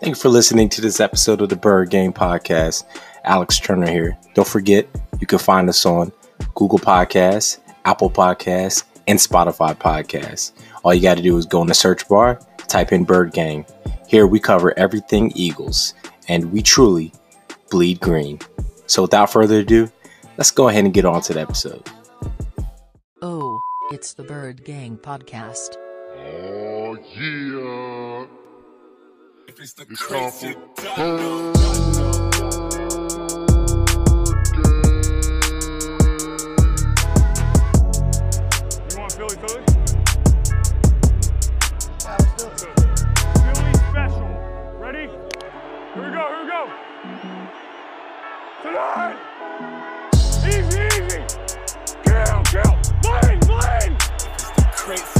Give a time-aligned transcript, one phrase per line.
[0.00, 2.84] Thank you for listening to this episode of the Bird Gang Podcast.
[3.24, 4.18] Alex Turner here.
[4.34, 4.86] Don't forget,
[5.20, 6.12] you can find us on
[6.54, 10.52] Google Podcasts, Apple Podcasts, and Spotify Podcasts.
[10.82, 12.38] All you got to do is go in the search bar,
[12.68, 13.64] type in Bird Gang.
[14.06, 15.94] Here we cover everything Eagles,
[16.28, 17.12] and we truly
[17.70, 18.40] bleed green.
[18.86, 19.90] So without further ado,
[20.36, 21.88] let's go ahead and get on to the episode.
[23.22, 23.58] Oh,
[23.90, 25.76] it's the Bird Gang podcast.
[26.18, 28.26] Oh yeah.
[29.56, 30.82] It's the It's time crazy for
[38.90, 39.62] You want Philly Philly?
[43.44, 44.28] Philly special.
[44.80, 45.06] Ready?
[45.06, 46.62] Here we go, here we go.
[48.62, 49.16] Tonight!
[50.48, 51.20] Easy, easy!
[52.02, 52.74] Kill, kill!
[53.04, 53.94] Lane, lane!
[54.84, 55.13] crazy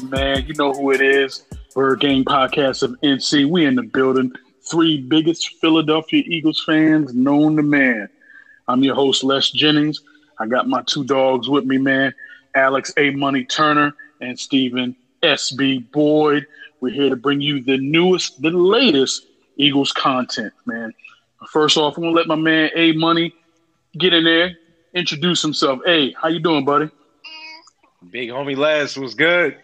[0.00, 0.46] Man.
[0.46, 1.44] You know who it is.
[1.74, 3.48] Bird Gang Podcast of NC.
[3.48, 4.32] We in the building.
[4.62, 8.08] Three biggest Philadelphia Eagles fans known to man.
[8.68, 10.00] I'm your host, Les Jennings.
[10.38, 12.14] I got my two dogs with me, man.
[12.54, 13.10] Alex A.
[13.10, 15.80] Money Turner and Stephen S.B.
[15.92, 16.46] Boyd.
[16.80, 19.26] We're here to bring you the newest, the latest
[19.56, 20.94] Eagles content, man.
[21.50, 23.34] First off, I'm gonna let my man A Money
[23.98, 24.56] get in there,
[24.94, 25.80] introduce himself.
[25.84, 26.88] Hey, how you doing, buddy?
[28.10, 29.58] Big homie Les was good.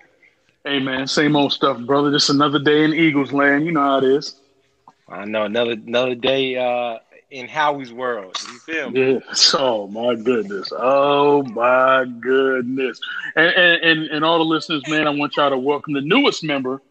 [0.65, 2.11] Hey man, same old stuff, brother.
[2.11, 3.65] Just another day in Eagles land.
[3.65, 4.41] You know how it is.
[5.09, 6.99] I know another another day uh,
[7.31, 8.37] in Howie's world.
[8.51, 9.13] You feel me?
[9.15, 9.19] Yeah.
[9.55, 10.71] Oh my goodness.
[10.77, 13.01] Oh my goodness.
[13.37, 16.45] And and and, and all the listeners, man, I want y'all to welcome the newest
[16.45, 16.83] member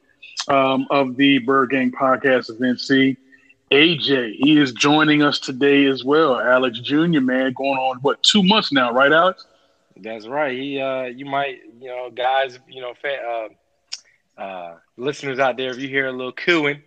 [0.48, 3.18] um, of the Bird Gang podcast of NC,
[3.72, 4.36] AJ.
[4.38, 6.40] He is joining us today as well.
[6.40, 7.22] Alex Jr.
[7.22, 9.46] Man, going on what two months now, right, Alex?
[10.02, 10.58] That's right.
[10.58, 13.50] He uh, you might you know guys you know fa-
[14.38, 16.82] uh, uh, listeners out there if you hear a little cooing.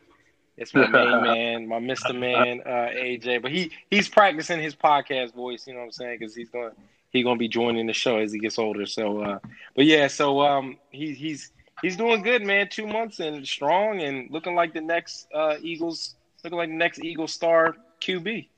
[0.56, 3.42] It's my main man, my Mister Man, uh, AJ.
[3.42, 5.66] But he he's practicing his podcast voice.
[5.66, 6.18] You know what I'm saying?
[6.18, 6.72] Because he's gonna
[7.10, 8.86] he's gonna be joining the show as he gets older.
[8.86, 9.38] So, uh,
[9.74, 12.68] but yeah, so um, he, he's he's doing good, man.
[12.70, 17.02] Two months and strong and looking like the next uh, Eagles, looking like the next
[17.02, 18.49] Eagle star QB.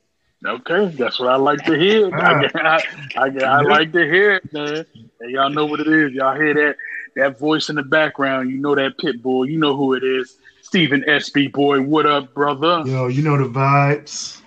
[0.44, 2.10] Okay, that's what I like to hear.
[2.14, 2.82] I, I,
[3.16, 4.84] I, I like to hear it, man.
[5.20, 6.12] And y'all know what it is.
[6.12, 6.76] Y'all hear that
[7.16, 8.50] that voice in the background.
[8.50, 9.48] You know that pit bull.
[9.48, 10.36] You know who it is.
[10.62, 11.82] Stephen SB boy.
[11.82, 12.82] What up, brother?
[12.86, 14.41] Yo, you know the vibes.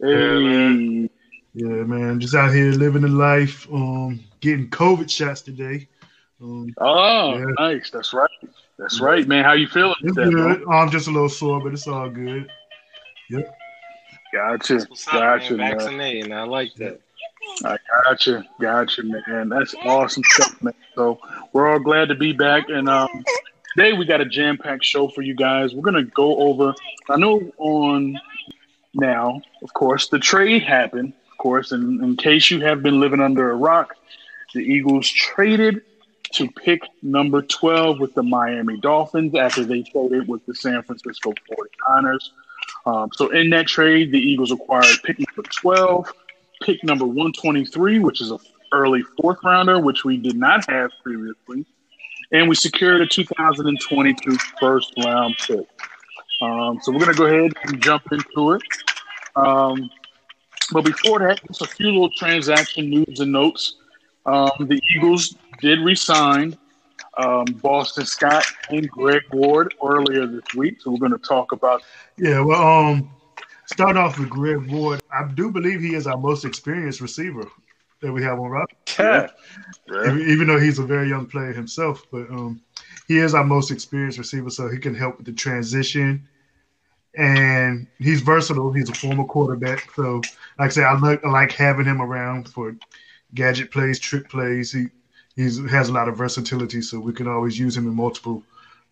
[0.00, 1.08] Hey,
[1.52, 2.20] Yeah, man.
[2.20, 3.66] Just out here living the life.
[3.72, 5.88] Um, getting COVID shots today.
[6.40, 7.44] Um, oh, Yeah.
[7.58, 7.90] nice.
[7.90, 8.30] That's right.
[8.78, 9.44] That's right, man.
[9.44, 9.94] How you feeling?
[10.00, 10.56] it's today, bro?
[10.56, 10.68] good.
[10.68, 12.50] I'm just a little sore, but it's all good.
[14.34, 14.78] Gotcha.
[14.78, 15.58] Up, Gotcha, man?
[15.58, 15.78] man.
[15.78, 16.32] Vaccinating.
[16.32, 17.00] I like that.
[17.64, 19.48] I gotcha, gotcha, man.
[19.48, 20.74] That's awesome stuff, man.
[20.96, 21.20] So
[21.52, 23.08] we're all glad to be back, and um,
[23.76, 25.72] today we got a jam-packed show for you guys.
[25.72, 26.74] We're gonna go over.
[27.08, 28.18] I know on
[28.94, 31.12] now, of course, the trade happened.
[31.30, 33.94] Of course, and in case you have been living under a rock,
[34.52, 35.82] the Eagles traded
[36.32, 41.32] to pick number 12 with the Miami Dolphins after they traded with the San Francisco
[41.32, 42.30] 49ers.
[42.86, 46.12] Um, so in that trade, the Eagles acquired pick number 12,
[46.62, 48.38] pick number 123, which is a
[48.72, 51.64] early fourth rounder, which we did not have previously,
[52.32, 55.66] and we secured a 2022 first round pick.
[56.42, 58.62] Um, so we're going to go ahead and jump into it.
[59.36, 59.90] Um,
[60.72, 63.76] but before that, just a few little transaction news and notes.
[64.26, 66.56] Um, the Eagles did resign
[67.18, 71.82] um, Boston Scott and Greg Ward earlier this week, so we're going to talk about
[72.16, 73.10] Yeah, well, um,
[73.66, 75.02] start off with Greg Ward.
[75.12, 77.44] I do believe he is our most experienced receiver
[78.00, 79.30] that we have on roster.
[79.88, 82.60] even, even though he's a very young player himself, but um,
[83.08, 86.28] he is our most experienced receiver, so he can help with the transition.
[87.16, 88.72] And he's versatile.
[88.72, 90.20] He's a former quarterback, so
[90.58, 92.76] like I say, I like, I like having him around for
[93.34, 94.72] gadget plays, trick plays.
[94.72, 94.88] He
[95.36, 98.42] he's, has a lot of versatility, so we can always use him in multiple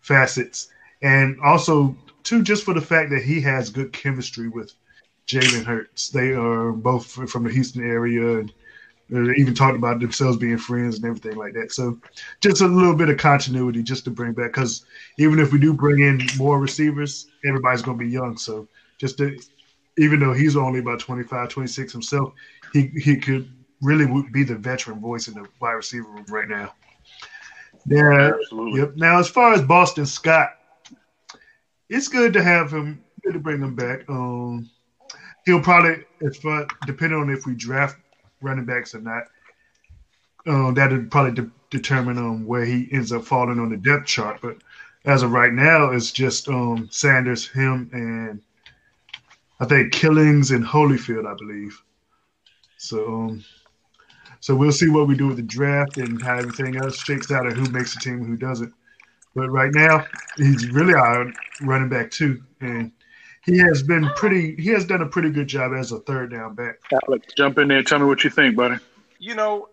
[0.01, 0.69] facets.
[1.01, 4.73] And also, too, just for the fact that he has good chemistry with
[5.27, 6.09] Jalen Hurts.
[6.09, 8.51] They are both from the Houston area and
[9.09, 11.71] they even talked about themselves being friends and everything like that.
[11.71, 11.99] So
[12.41, 14.85] just a little bit of continuity just to bring back because
[15.17, 18.37] even if we do bring in more receivers, everybody's going to be young.
[18.37, 18.67] So
[18.97, 19.37] just to,
[19.97, 22.33] even though he's only about 25, 26 himself,
[22.71, 23.47] he, he could
[23.83, 26.73] really would be the veteran voice in the wide receiver room right now.
[27.85, 28.31] Yeah,
[28.73, 28.95] yep.
[28.95, 30.49] Now, as far as Boston Scott,
[31.89, 34.09] it's good to have him, good to bring him back.
[34.09, 34.69] Um,
[35.45, 37.97] he'll probably, if far, depending on if we draft
[38.41, 39.23] running backs or not.
[40.45, 44.39] Um, that'll probably de- determine um, where he ends up falling on the depth chart.
[44.41, 44.57] But
[45.05, 48.41] as of right now, it's just um, Sanders, him, and
[49.59, 51.81] I think Killins and Holyfield, I believe.
[52.77, 53.45] So, um,
[54.43, 57.45] so we'll see what we do with the draft and how everything else shakes out,
[57.45, 58.73] and who makes the team and who doesn't.
[59.33, 60.05] But right now,
[60.35, 61.31] he's really our
[61.61, 62.91] running back too, and
[63.45, 64.61] he has been pretty.
[64.61, 66.75] He has done a pretty good job as a third down back.
[67.07, 67.83] Alex, jump in there.
[67.83, 68.75] Tell me what you think, buddy.
[69.17, 69.69] You know,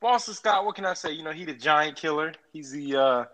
[0.00, 0.64] Boston Scott.
[0.64, 1.12] What can I say?
[1.12, 2.32] You know, he's the giant killer.
[2.50, 3.24] He's the uh,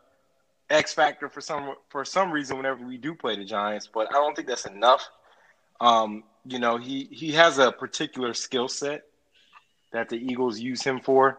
[0.70, 2.56] X factor for some for some reason.
[2.56, 5.08] Whenever we do play the Giants, but I don't think that's enough.
[5.80, 9.04] Um, you know, he he has a particular skill set
[9.92, 11.38] that the Eagles use him for.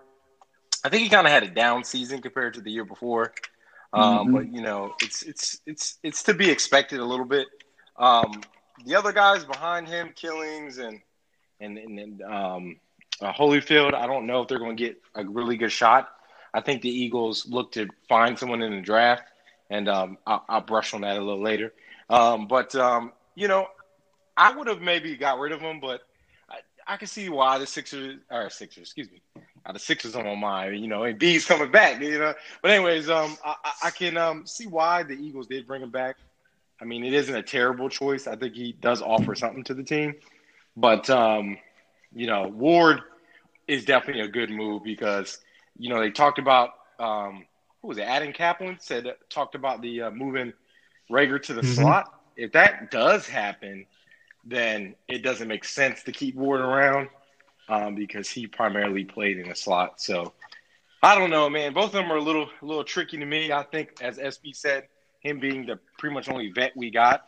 [0.84, 3.34] I think he kind of had a down season compared to the year before.
[3.92, 4.36] Um, mm-hmm.
[4.36, 7.48] But you know, it's it's it's it's to be expected a little bit.
[7.98, 8.42] Um,
[8.86, 11.02] the other guys behind him, Killins and
[11.60, 12.80] and and, and um,
[13.22, 16.10] uh, Holyfield, I don't know if they're going to get a really good shot.
[16.54, 19.24] I think the Eagles look to find someone in the draft,
[19.70, 21.74] and um, I'll, I'll, brush on that a little later.
[22.10, 23.68] Um, but um, you know,
[24.36, 26.02] I would have maybe got rid of him, but
[26.90, 29.22] I, can see why the Sixers or Sixers, excuse me,
[29.66, 30.80] uh, the Sixers on my mind.
[30.80, 32.02] You know, and B's coming back.
[32.02, 33.56] You know, but anyways, um, I,
[33.86, 36.18] I can um see why the Eagles did bring him back.
[36.82, 38.28] I mean, it isn't a terrible choice.
[38.28, 40.16] I think he does offer something to the team,
[40.76, 41.58] but um,
[42.14, 43.02] you know, Ward
[43.68, 45.40] is definitely a good move because
[45.78, 47.46] you know they talked about um,
[47.82, 48.04] who was it?
[48.04, 50.54] Adam Caplan said talked about the uh, moving
[51.10, 51.82] Reagor to the mm-hmm.
[51.82, 52.14] slot.
[52.36, 53.86] If that does happen,
[54.46, 57.10] then it doesn't make sense to keep Ward around
[57.68, 60.02] um, because he primarily played in the slot.
[60.02, 60.34] So
[61.02, 61.74] I don't know, man.
[61.74, 63.52] Both of them are a little a little tricky to me.
[63.52, 64.88] I think, as SB said,
[65.22, 67.26] him being the pretty much only vet we got,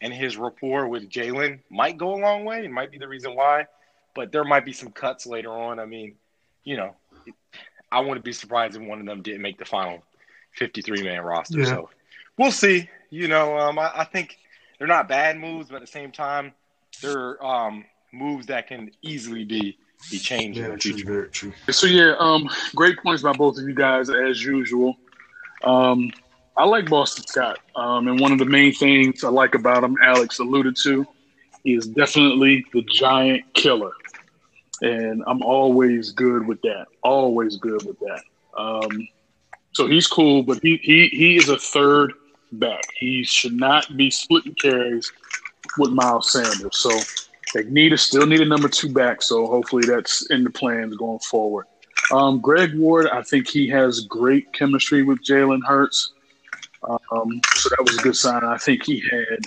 [0.00, 3.34] and his rapport with Jalen might go a long way and might be the reason
[3.34, 3.66] why.
[4.14, 5.78] But there might be some cuts later on.
[5.78, 6.16] I mean,
[6.64, 6.96] you know,
[7.90, 10.02] I wouldn't be surprised if one of them didn't make the final
[10.56, 11.60] 53 man roster.
[11.60, 11.66] Yeah.
[11.66, 11.90] So
[12.36, 12.88] we'll see.
[13.10, 14.38] You know, um, I, I, think
[14.82, 16.52] they're not bad moves, but at the same time,
[17.00, 19.78] they're um, moves that can easily be
[20.10, 21.28] be changed yeah, in the future.
[21.28, 21.72] True, true.
[21.72, 24.96] So yeah, um, great points by both of you guys as usual.
[25.62, 26.10] Um,
[26.56, 27.60] I like Boston Scott.
[27.76, 31.06] Um, and one of the main things I like about him, Alex alluded to,
[31.62, 33.92] he is definitely the giant killer.
[34.80, 36.86] And I'm always good with that.
[37.04, 38.22] Always good with that.
[38.58, 39.06] Um,
[39.70, 42.14] so he's cool, but he, he, he is a third
[42.52, 42.84] back.
[42.98, 45.12] He should not be splitting carries
[45.78, 46.76] with Miles Sanders.
[46.76, 46.90] So
[47.54, 49.22] they need a, still need a number two back.
[49.22, 51.66] So hopefully that's in the plans going forward.
[52.12, 56.12] Um, Greg Ward, I think he has great chemistry with Jalen Hurts.
[56.82, 58.44] Um, so that was a good sign.
[58.44, 59.38] I think he had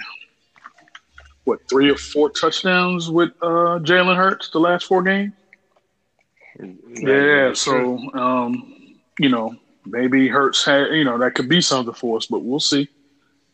[1.44, 5.34] what three or four touchdowns with uh, Jalen Hurts the last four games.
[6.95, 12.18] Yeah, so um, you know maybe Hurts had you know that could be something for
[12.18, 12.90] us, but we'll see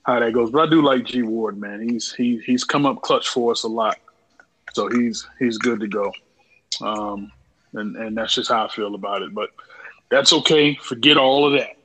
[0.03, 0.51] how that goes.
[0.51, 1.87] But I do like G Ward, man.
[1.87, 3.97] He's he he's come up clutch for us a lot,
[4.73, 6.11] so he's he's good to go.
[6.81, 7.31] Um,
[7.73, 9.33] and and that's just how I feel about it.
[9.33, 9.49] But
[10.09, 10.75] that's okay.
[10.75, 11.77] Forget all of that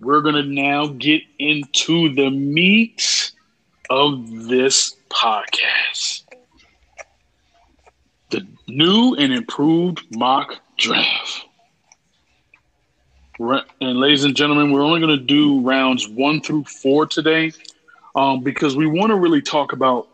[0.00, 3.32] we're to now get into the meat
[3.88, 6.22] of this podcast
[8.30, 11.45] the new and improved mock draft.
[13.38, 17.52] And ladies and gentlemen, we're only going to do rounds one through four today
[18.14, 20.08] um, because we want to really talk about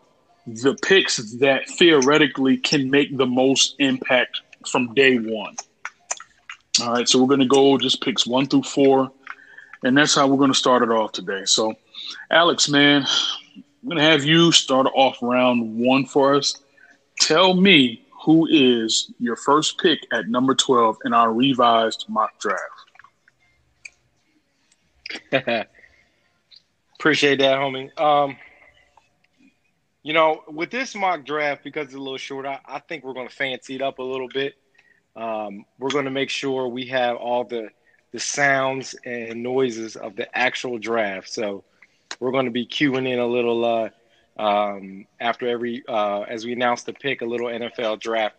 [0.45, 5.55] the picks that theoretically can make the most impact from day one.
[6.81, 9.11] All right, so we're going to go just picks one through four
[9.83, 11.43] and that's how we're going to start it off today.
[11.45, 11.73] So,
[12.31, 13.05] Alex, man,
[13.55, 16.61] I'm going to have you start off round one for us.
[17.19, 22.61] Tell me who is your first pick at number 12 in our revised mock draft.
[26.99, 27.99] Appreciate that, homie.
[27.99, 28.37] Um,
[30.03, 33.13] you know, with this mock draft, because it's a little short, I, I think we're
[33.13, 34.55] going to fancy it up a little bit.
[35.15, 37.69] Um, we're going to make sure we have all the–
[38.13, 41.27] the sounds and noises of the actual draft.
[41.29, 41.63] So
[42.19, 43.89] we're going to be queuing in a little uh,
[44.41, 48.35] um, after every uh, as we announce the pick, a little NFL draft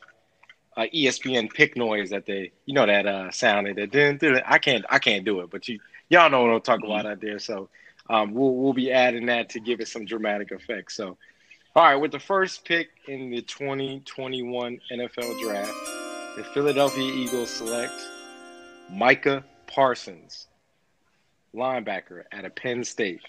[0.76, 3.76] uh, ESPN pick noise that they, you know, that uh, sounded.
[3.76, 7.06] That I can't, I can't do it, but you, y'all know what I'm talking about
[7.06, 7.38] out there.
[7.38, 7.68] So
[8.08, 10.92] um, we'll we'll be adding that to give it some dramatic effect.
[10.92, 11.16] So,
[11.74, 15.74] all right, with the first pick in the 2021 NFL Draft,
[16.36, 17.94] the Philadelphia Eagles select
[18.90, 20.46] Micah Parsons,
[21.54, 23.22] linebacker at a Penn State.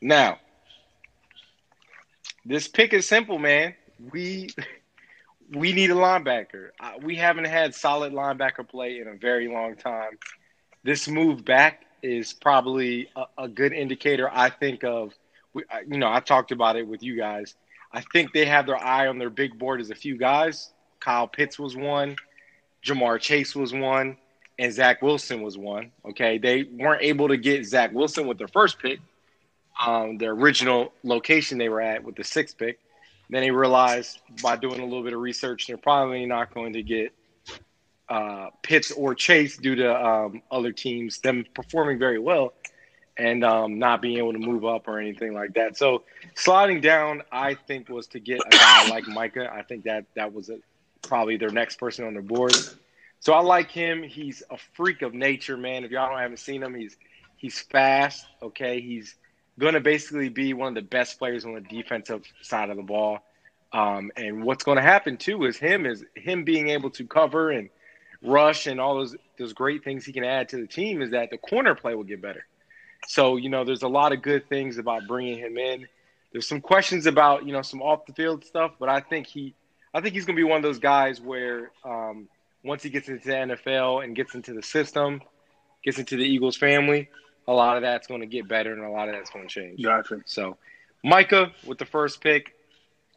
[0.00, 0.38] Now,
[2.44, 3.74] this pick is simple, man.
[4.12, 4.50] We
[5.50, 6.68] we need a linebacker.
[6.78, 10.18] Uh, we haven't had solid linebacker play in a very long time.
[10.84, 14.28] This move back is probably a, a good indicator.
[14.32, 15.12] I think of,
[15.54, 17.54] you know, I talked about it with you guys.
[17.92, 20.72] I think they have their eye on their big board as a few guys.
[21.00, 22.16] Kyle Pitts was one,
[22.84, 24.16] Ja'Marr Chase was one,
[24.58, 25.90] and Zach Wilson was one.
[26.04, 29.00] Okay, they weren't able to get Zach Wilson with their first pick,
[29.84, 32.78] um, the original location they were at with the sixth pick.
[33.30, 36.82] Then they realized by doing a little bit of research, they're probably not going to
[36.82, 37.12] get
[38.12, 42.52] uh, Pitts or Chase due to um, other teams, them performing very well
[43.16, 45.78] and um, not being able to move up or anything like that.
[45.78, 46.02] So
[46.34, 49.50] sliding down, I think, was to get a guy like Micah.
[49.50, 50.58] I think that that was a,
[51.00, 52.54] probably their next person on the board.
[53.20, 54.02] So I like him.
[54.02, 55.82] He's a freak of nature, man.
[55.82, 56.98] If y'all haven't seen him, he's
[57.36, 58.26] he's fast.
[58.42, 59.14] Okay, he's
[59.58, 62.82] going to basically be one of the best players on the defensive side of the
[62.82, 63.20] ball.
[63.72, 67.50] Um, and what's going to happen too is him is him being able to cover
[67.50, 67.70] and
[68.22, 71.30] rush and all those those great things he can add to the team is that
[71.30, 72.46] the corner play will get better.
[73.06, 75.86] So you know, there's a lot of good things about bringing him in.
[76.32, 79.54] There's some questions about you know some off the field stuff, but I think he,
[79.92, 82.28] I think he's going to be one of those guys where um,
[82.64, 85.20] once he gets into the NFL and gets into the system,
[85.84, 87.10] gets into the Eagles family,
[87.48, 89.52] a lot of that's going to get better and a lot of that's going to
[89.52, 89.82] change.
[89.82, 90.20] Gotcha.
[90.24, 90.56] So,
[91.04, 92.54] Micah with the first pick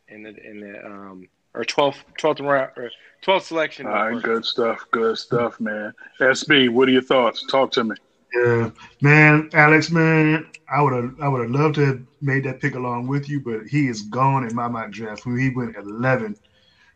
[0.09, 2.91] and the and the um or 12th 12th round or
[3.25, 3.87] 12th selection.
[3.87, 4.85] All right, good stuff.
[4.91, 5.93] Good stuff, man.
[6.19, 7.45] SB, what are your thoughts?
[7.47, 7.95] Talk to me.
[8.35, 8.69] Yeah,
[9.01, 12.75] man, Alex, man, I would have, I would have loved to have made that pick
[12.75, 15.23] along with you, but he is gone in my mock draft.
[15.23, 16.35] He went 11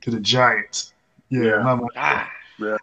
[0.02, 0.94] to the Giants.
[1.30, 1.64] Yeah, Yeah.
[1.64, 2.78] my mock Ah, Yeah.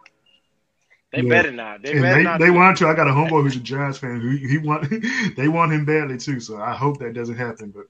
[1.17, 1.31] They Yeah.
[1.31, 1.83] better not.
[1.83, 2.41] They and better they, not.
[2.41, 2.85] they want that.
[2.85, 2.89] to.
[2.89, 4.21] I got a homeboy who's a Giants fan.
[4.21, 4.91] Who he want
[5.37, 6.41] they want him badly too.
[6.41, 7.71] So I hope that doesn't happen.
[7.71, 7.87] But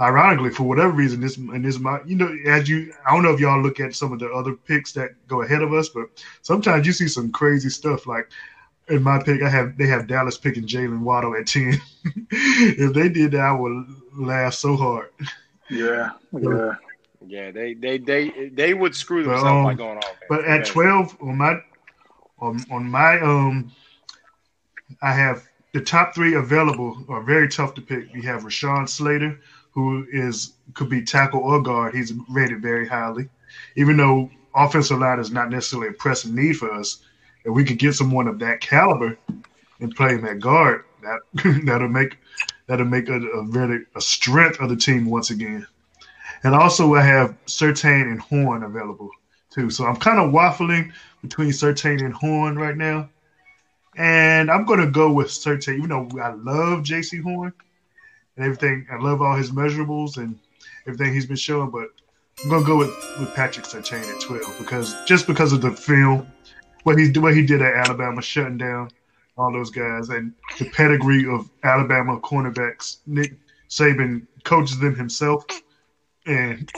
[0.00, 3.34] ironically, for whatever reason, this and this my you know as you I don't know
[3.34, 6.06] if y'all look at some of the other picks that go ahead of us, but
[6.42, 8.06] sometimes you see some crazy stuff.
[8.06, 8.30] Like
[8.88, 11.80] in my pick, I have they have Dallas picking Jaylen Waddle at ten.
[12.30, 13.86] if they did that, I would
[14.18, 15.10] laugh so hard.
[15.70, 16.10] Yeah.
[16.32, 16.72] Yeah.
[17.26, 20.16] Yeah, they they they they would screw But, themselves by um, going off.
[20.28, 21.60] But at twelve on my
[22.42, 23.72] on, on my um
[25.00, 28.12] I have the top three available are very tough to pick.
[28.12, 31.94] You have Rashawn Slater, who is could be tackle or guard.
[31.94, 33.28] He's rated very highly.
[33.76, 36.98] Even though offensive line is not necessarily a pressing need for us,
[37.44, 39.16] if we could get someone of that caliber
[39.80, 41.20] and play him at guard, that
[41.64, 42.18] that'll make
[42.66, 45.66] that'll make a, a very a strength of the team once again.
[46.44, 49.10] And also I have Surtain and Horn available
[49.52, 49.70] too.
[49.70, 50.92] So I'm kind of waffling
[51.22, 53.08] between Surtain and Horn right now.
[53.96, 57.52] And I'm gonna go with Surtain, even though I love Jaycee Horn
[58.36, 58.86] and everything.
[58.90, 60.38] I love all his measurables and
[60.86, 61.88] everything he's been showing, but
[62.42, 66.26] I'm gonna go with, with Patrick Surtain at 12 because just because of the film,
[66.84, 68.90] what he what he did at Alabama, shutting down
[69.36, 72.98] all those guys, and the pedigree of Alabama cornerbacks.
[73.06, 73.34] Nick
[73.68, 75.44] Saban coaches them himself,
[76.26, 76.70] and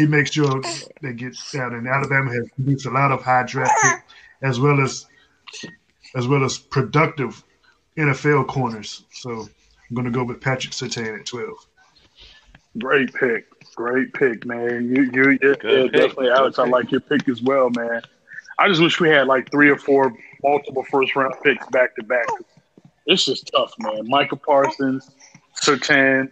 [0.00, 0.62] he makes sure
[1.02, 1.74] they get down.
[1.74, 4.02] And Alabama has produced a lot of high draft pick,
[4.42, 5.06] as well as
[6.14, 7.44] as well as productive
[7.98, 9.04] NFL corners.
[9.12, 11.48] So I'm going to go with Patrick Surtain at 12.
[12.78, 13.46] Great pick.
[13.76, 14.88] Great pick, man.
[14.94, 15.92] You, you, yeah, Good yeah, pick.
[15.92, 16.56] definitely, Alex.
[16.56, 16.72] Good I pick.
[16.72, 18.00] like your pick as well, man.
[18.58, 22.02] I just wish we had like three or four multiple first round picks back to
[22.04, 22.26] back.
[23.06, 24.08] It's just tough, man.
[24.08, 25.10] Michael Parsons,
[25.62, 26.30] Surtain,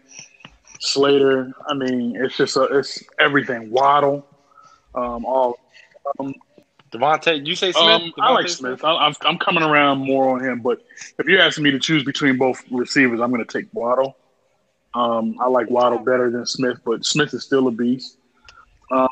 [0.79, 1.53] Slater.
[1.67, 3.71] I mean, it's just a, it's everything.
[3.71, 4.27] Waddle,
[4.95, 5.59] um, all.
[6.19, 6.35] Um,
[6.91, 7.85] DeVonta, you say Smith?
[7.85, 8.83] um, I like Smith.
[8.83, 10.79] I, I'm, I'm coming around more on him, but
[11.19, 14.17] if you're asking me to choose between both receivers, I'm going to take Waddle.
[14.95, 18.17] Um, I like Waddle better than Smith, but Smith is still a beast.
[18.91, 19.09] Um,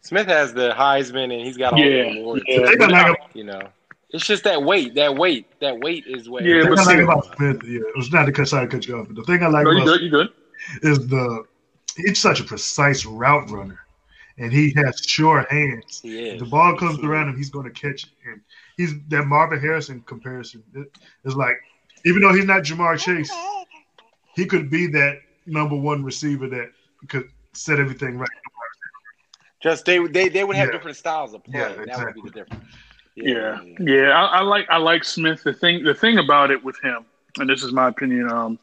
[0.00, 2.44] Smith has the Heisman and he's got all Yeah, the awards.
[2.48, 2.70] yeah.
[2.78, 3.60] The like, You know,
[4.10, 4.94] it's just that weight.
[4.94, 5.46] That weight.
[5.60, 6.42] That weight is what.
[6.44, 8.66] Yeah, the but thing I like about Smith, yeah, it was not to cut, sorry
[8.66, 10.00] to cut you off, but the thing I like No, you about good?
[10.00, 10.28] You good?
[10.82, 11.44] Is the
[11.96, 13.80] he's such a precise route runner,
[14.38, 16.00] and he has sure hands.
[16.00, 18.10] He the ball comes around him, he's going to catch it.
[18.26, 18.40] And
[18.76, 20.62] he's that Marvin Harrison comparison.
[20.74, 21.56] It- It's like
[22.04, 23.30] even though he's not Ja'Marr Chase,
[24.34, 26.70] he could be that number one receiver that
[27.08, 28.28] could set everything right.
[29.62, 30.72] Just they they they would have Yeah.
[30.72, 31.60] different styles of play.
[31.60, 32.22] Yeah, That would exactly.
[32.22, 32.64] be the difference.
[33.14, 34.08] Yeah, yeah.
[34.10, 35.42] I, I like I like Smith.
[35.44, 37.04] The thing the thing about it with him,
[37.38, 38.30] and this is my opinion.
[38.32, 38.58] Um,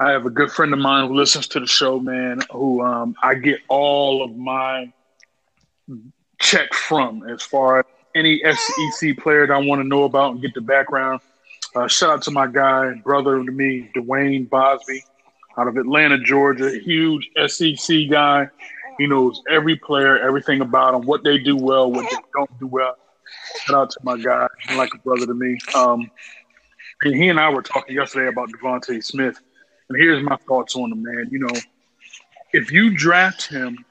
[0.00, 2.40] I have a good friend of mine who listens to the show, man.
[2.52, 4.92] Who um, I get all of my
[6.38, 10.42] check from as far as any SEC player that I want to know about and
[10.42, 11.20] get the background.
[11.74, 15.02] Uh, shout out to my guy, brother to me, Dwayne Bosby,
[15.56, 16.78] out of Atlanta, Georgia.
[16.78, 18.48] Huge SEC guy.
[18.98, 22.66] He knows every player, everything about them, what they do well, what they don't do
[22.66, 22.96] well.
[23.64, 25.58] Shout out to my guy, like a brother to me.
[25.74, 26.10] Um,
[27.02, 29.40] he and I were talking yesterday about DeVonta Smith,
[29.88, 31.28] and here's my thoughts on him, man.
[31.30, 31.60] You know,
[32.52, 33.84] if you draft him,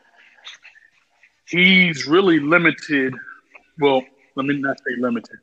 [1.48, 3.16] he's really limited.
[3.80, 4.04] Well,
[4.36, 5.38] let me not say limited.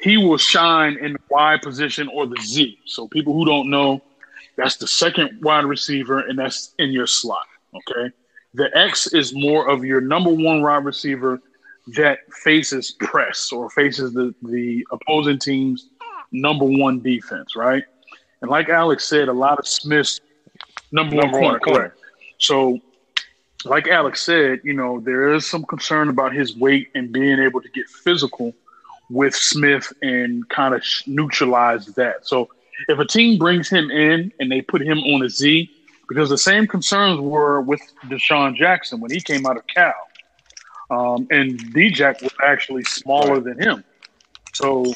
[0.00, 2.78] He will shine in the Y position or the Z.
[2.84, 4.02] So people who don't know,
[4.56, 7.46] that's the second wide receiver, and that's in your slot.
[7.74, 8.12] Okay.
[8.54, 11.40] The X is more of your number one wide receiver
[11.96, 15.88] that faces press or faces the, the opposing team's
[16.32, 17.84] number one defense, right?
[18.40, 20.20] And like Alex said, a lot of Smith's
[20.92, 21.58] number, Number one corner.
[21.60, 21.78] corner.
[21.80, 22.00] Correct.
[22.38, 22.78] So,
[23.64, 27.60] like Alex said, you know, there is some concern about his weight and being able
[27.60, 28.54] to get physical
[29.10, 32.26] with Smith and kind of neutralize that.
[32.26, 32.48] So,
[32.88, 35.68] if a team brings him in and they put him on a Z,
[36.08, 39.92] because the same concerns were with DeSean Jackson when he came out of Cal.
[40.90, 43.84] Um, and D-Jack was actually smaller than him.
[44.54, 44.86] So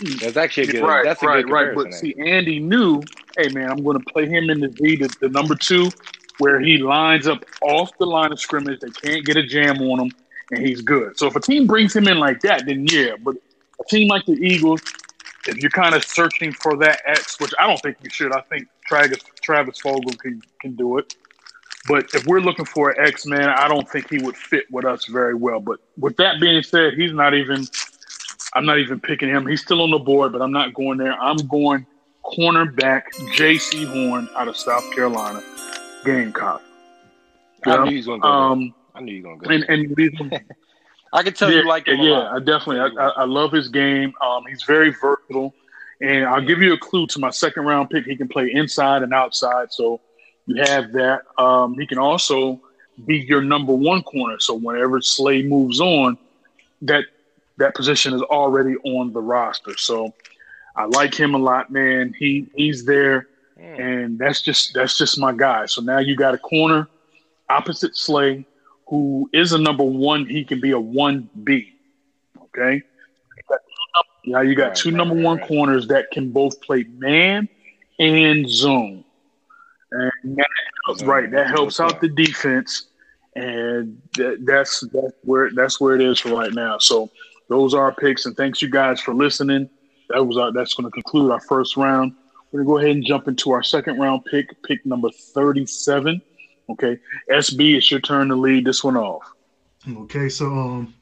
[0.00, 0.20] Mm.
[0.20, 0.82] That's actually a good.
[0.82, 1.74] right, that's a right, good right.
[1.74, 3.02] But comparison, see, Andy knew,
[3.36, 5.90] hey man, I'm going to play him in the Z, the, the number two,
[6.38, 8.80] where he lines up off the line of scrimmage.
[8.80, 10.10] They can't get a jam on him,
[10.52, 11.18] and he's good.
[11.18, 13.12] So if a team brings him in like that, then yeah.
[13.22, 13.36] But
[13.78, 14.80] a team like the Eagles,
[15.46, 18.40] if you're kind of searching for that X, which I don't think you should, I
[18.42, 21.14] think Travis Travis Fulgham can can do it.
[21.88, 24.86] But if we're looking for an X man, I don't think he would fit with
[24.86, 25.60] us very well.
[25.60, 27.66] But with that being said, he's not even.
[28.54, 29.46] I'm not even picking him.
[29.46, 31.12] He's still on the board, but I'm not going there.
[31.12, 31.86] I'm going
[32.24, 33.02] cornerback
[33.36, 35.42] Jaycee Horn out of South Carolina,
[36.04, 36.62] Gamecock.
[37.64, 38.28] I knew he was going to go.
[38.28, 39.74] Um, I knew he was going to go.
[39.74, 40.40] and and
[41.12, 42.30] I can tell yeah, you like him yeah.
[42.32, 42.80] I definitely.
[42.80, 44.14] I, I, I love his game.
[44.20, 45.54] Um, he's very versatile,
[46.00, 48.04] and I'll give you a clue to my second round pick.
[48.04, 50.00] He can play inside and outside, so
[50.46, 51.22] you have that.
[51.38, 52.60] Um, he can also
[53.06, 54.38] be your number one corner.
[54.38, 56.16] So whenever Slay moves on,
[56.82, 57.04] that
[57.60, 59.76] that position is already on the roster.
[59.78, 60.14] So
[60.76, 62.14] I like him a lot, man.
[62.18, 63.28] He he's there,
[63.78, 65.66] and that's just that's just my guy.
[65.66, 66.88] So now you got a corner
[67.50, 68.46] opposite Slay,
[68.88, 70.26] who is a number one.
[70.26, 71.74] He can be a one B.
[72.44, 72.82] Okay.
[74.26, 77.48] Now you got Right, two right, number right, one corners that can both play man
[77.98, 79.04] and zone.
[79.92, 80.48] And that
[80.86, 82.86] helps, right, that helps out the defense,
[83.36, 86.78] and that, that's that's where that's where it is for right now.
[86.78, 87.10] So
[87.50, 89.68] those are our picks, and thanks you guys for listening.
[90.08, 92.14] That was our, that's going to conclude our first round.
[92.50, 96.22] We're gonna go ahead and jump into our second round pick, pick number thirty-seven.
[96.70, 96.98] Okay,
[97.30, 99.22] SB, it's your turn to lead this one off.
[99.88, 100.94] Okay, so um,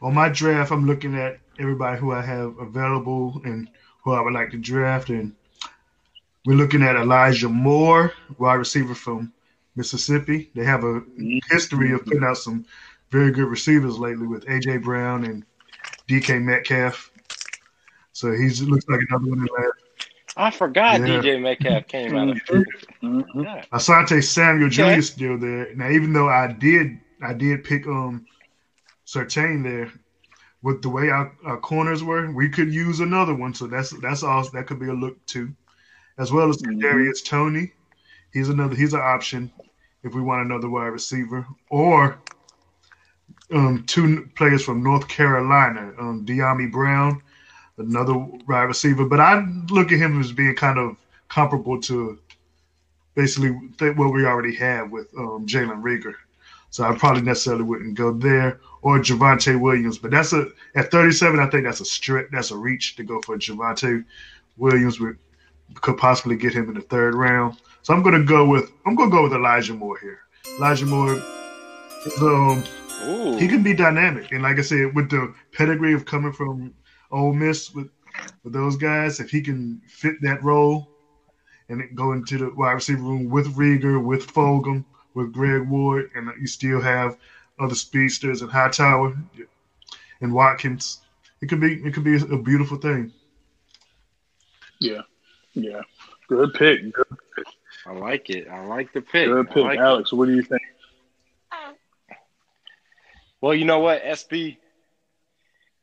[0.00, 3.68] on my draft, I'm looking at everybody who I have available and
[4.04, 5.34] who I would like to draft, and
[6.44, 9.32] we're looking at Elijah Moore, wide receiver from
[9.76, 10.50] Mississippi.
[10.54, 11.02] They have a
[11.50, 12.64] history of putting out some
[13.10, 15.44] very good receivers lately with AJ Brown and
[16.12, 17.10] DK Metcalf.
[18.12, 19.72] So he's looks like another one in that.
[20.36, 21.06] I forgot Yeah.
[21.06, 22.36] DJ Metcalf came out of.
[23.02, 23.44] Mhm.
[23.44, 23.64] Yeah.
[23.72, 24.82] Asante Samuel Jr.
[24.82, 24.98] Okay.
[24.98, 25.74] is still there.
[25.74, 28.26] Now, even though I did, I did pick um
[29.06, 29.90] Surtain there.
[30.62, 33.52] With the way our, our corners were, we could use another one.
[33.52, 34.48] So that's that's all.
[34.50, 35.52] That could be a look too,
[36.18, 36.80] as well as Mhm.
[36.80, 37.72] Darius Toney.
[38.32, 38.76] He's another.
[38.76, 39.50] He's an option
[40.04, 42.18] if we want another wide receiver, or
[43.52, 47.22] um, two players from North Carolina, um, Dyami Brown,
[47.78, 49.04] another wide receiver.
[49.04, 50.96] But I look at him as being kind of
[51.28, 52.18] comparable to
[53.14, 56.14] basically what we already have with um, Jalen Reagor.
[56.70, 59.98] So I probably necessarily wouldn't go there or Javonte Williams.
[59.98, 63.20] But that's a at 37, I think that's a stretch, that's a reach to go
[63.20, 64.04] for Javonte
[64.56, 64.98] Williams.
[64.98, 65.12] We
[65.74, 67.58] could possibly get him in the third round.
[67.82, 70.20] So I'm gonna go with I'm gonna go with Elijah Moore here.
[70.58, 71.22] Elijah Moore
[72.22, 72.64] um
[73.04, 73.36] Ooh.
[73.38, 76.74] he can be dynamic, and like I said, with the pedigree of coming from
[77.10, 77.88] Ole Miss with
[78.44, 80.88] with those guys, if he can fit that role
[81.68, 84.84] and go into the wide receiver room with Reagor, with Fulgham,
[85.14, 87.16] with Greg Ward, and you still have
[87.58, 89.16] other speedsters and Hightower
[90.20, 91.00] and Watkins,
[91.40, 93.12] it could be it could be a beautiful thing.
[94.80, 95.02] Yeah,
[95.54, 95.80] yeah,
[96.28, 96.92] good pick.
[96.92, 97.46] Good pick.
[97.86, 98.48] I like it.
[98.48, 99.26] I like the pick.
[99.28, 99.82] Good pick, like it.
[99.82, 100.12] Alex.
[100.12, 100.62] What do you think?
[103.42, 104.56] Well, you know what, SB,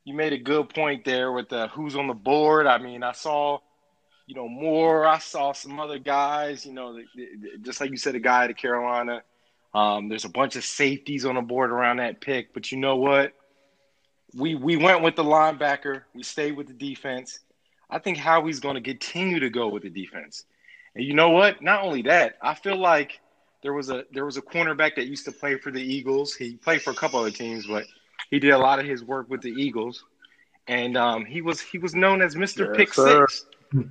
[0.04, 2.66] you made a good point there with the who's on the board.
[2.66, 3.58] I mean, I saw,
[4.26, 5.06] you know, Moore.
[5.06, 6.64] I saw some other guys.
[6.64, 9.22] You know, the, the, just like you said, a guy to Carolina.
[9.74, 12.96] Um, there's a bunch of safeties on the board around that pick, but you know
[12.96, 13.34] what?
[14.34, 16.04] We we went with the linebacker.
[16.14, 17.40] We stayed with the defense.
[17.90, 20.44] I think Howie's going to continue to go with the defense.
[20.94, 21.60] And you know what?
[21.60, 23.20] Not only that, I feel like
[23.62, 26.34] there was a there was a cornerback that used to play for the Eagles.
[26.34, 27.84] He played for a couple other teams, but
[28.30, 30.04] he did a lot of his work with the Eagles.
[30.68, 32.66] And um, he was he was known as Mr.
[32.68, 33.26] Yes, Pick sir.
[33.28, 33.46] Six.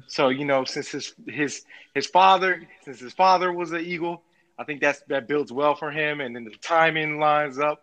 [0.07, 4.23] So you know, since his his his father since his father was an Eagle,
[4.57, 6.21] I think that's that builds well for him.
[6.21, 7.81] And then the timing lines up.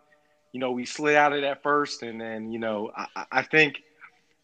[0.53, 3.41] You know, we slid out of that first, and then you know, I, I- I
[3.43, 3.81] think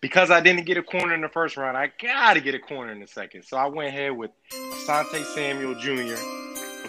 [0.01, 2.60] because I didn't get a corner in the first round, I got to get a
[2.60, 3.43] corner in the second.
[3.43, 6.21] So I went ahead with Asante Samuel Jr.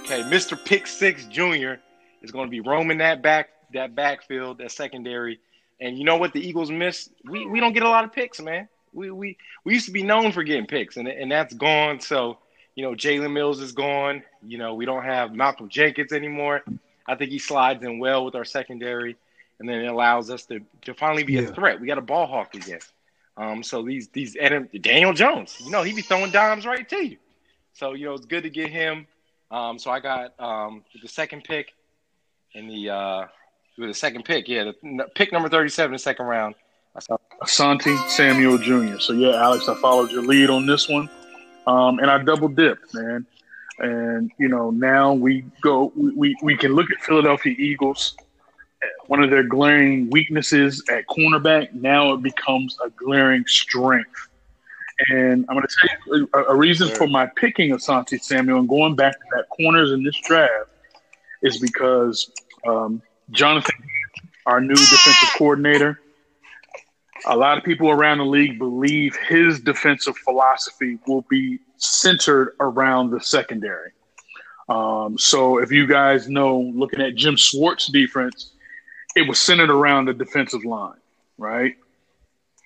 [0.05, 0.63] Okay, Mr.
[0.63, 1.75] Pick Six Jr.
[2.23, 5.41] is going to be roaming that back that backfield, that secondary.
[5.81, 7.09] And you know what the Eagles miss?
[7.25, 8.69] We we don't get a lot of picks, man.
[8.93, 12.01] We we we used to be known for getting picks, and and that's gone.
[12.01, 12.39] So
[12.75, 14.23] you know, Jalen Mills is gone.
[14.47, 16.63] You know, we don't have Malcolm Jenkins anymore.
[17.07, 19.17] I think he slides in well with our secondary,
[19.59, 21.43] and then it allows us to to finally be Yeah.
[21.43, 21.81] a threat.
[21.81, 22.81] We got a ball hawk again.
[23.37, 27.05] Um, so these these and Daniel Jones, you know, he be throwing dimes right to
[27.07, 27.17] you.
[27.73, 29.07] So you know, it's good to get him.
[29.55, 31.73] Um, so I got um, the second pick
[32.55, 33.27] in the uh,
[33.79, 36.57] the second pick, yeah, the pick number thirty-seven, the second round.
[36.97, 38.99] I saw Asante Samuel Jr.
[38.99, 41.09] So yeah, Alex, I followed your lead on this one,
[41.69, 43.27] um, and I double dipped, man.
[43.79, 45.93] And you know, now we go.
[45.95, 48.17] We, we we can look at Philadelphia Eagles.
[49.07, 54.29] One of their glaring weaknesses at cornerback now it becomes a glaring strength.
[55.09, 58.69] And I'm going to tell you a, a reason for my picking Asante Samuel and
[58.69, 60.71] going back to that corners in this draft
[61.43, 62.31] is because
[62.67, 63.75] um, Jonathan,
[64.47, 66.01] our new defensive coordinator,
[67.27, 73.11] a lot of people around the league believe his defensive philosophy will be centered around
[73.11, 73.91] the secondary.
[74.69, 78.53] Um, so if you guys know, looking at Jim Schwartz' defense,
[79.17, 80.99] it was centered around the defensive line,
[81.39, 81.77] right?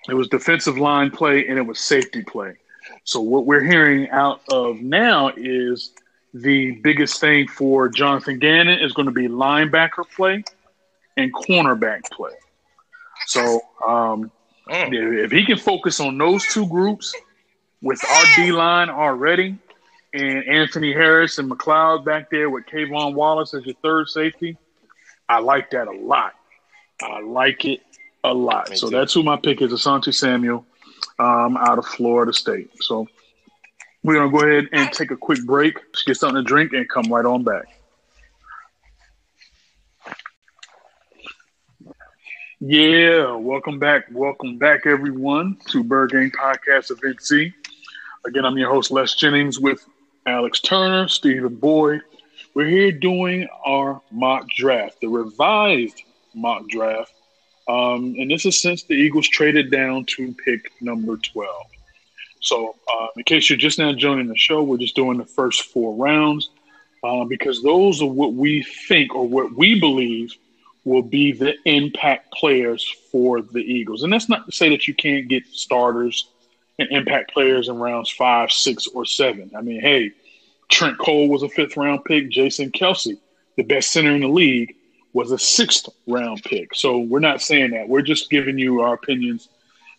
[0.09, 2.55] It was defensive line play and it was safety play.
[3.05, 5.93] So what we're hearing out of now is
[6.35, 10.45] the biggest thing for Jonathan Gannon is going to be linebacker play
[11.17, 12.33] and cornerback play.
[13.27, 14.31] So um,
[14.69, 14.93] Mm.
[14.93, 17.15] if if he can focus on those two groups
[17.81, 19.57] with our D line already,
[20.13, 24.59] and Anthony Harris and McLeod back there with K'Von Wallace as your third safety,
[25.29, 26.35] I like that a lot.
[27.01, 27.81] I like it
[28.25, 28.71] a lot.
[28.71, 28.97] Me So too.
[28.97, 30.67] that's who my pick is, Asante Samuel,
[31.19, 32.71] um, out of Florida State.
[32.83, 33.07] So
[34.03, 37.13] we're gonna go ahead and take a quick break, get something to drink, and come
[37.13, 37.67] right on back.
[42.61, 44.07] Yeah, welcome back.
[44.11, 47.53] Welcome back, everyone, to Bird Gang Podcast Event C.
[48.27, 49.87] Again, I'm your host, Les Jennings, with
[50.27, 52.01] Alex Turner, Stephen Boyd.
[52.55, 56.03] We're here doing our mock draft, the revised
[56.35, 57.13] mock draft.
[57.69, 61.67] Um, and this is since the Eagles traded down to pick number 12.
[62.41, 65.67] So, uh, in case you're just now joining the show, we're just doing the first
[65.67, 66.51] four rounds
[67.03, 70.33] uh, because those are what we think or what we believe
[70.85, 74.03] will be the impact players for the Eagles.
[74.03, 76.29] And that's not to say that you can't get starters
[76.79, 79.51] and impact players in rounds five, six, or seven.
[79.57, 80.13] I mean, hey,
[80.71, 82.31] Trent Cole was a fifth round pick.
[82.31, 83.19] Jason Kelce,
[83.57, 84.77] the best center in the league,
[85.19, 86.75] was a sixth round pick.
[86.77, 87.89] So we're not saying that.
[87.89, 89.49] We're just giving you our opinions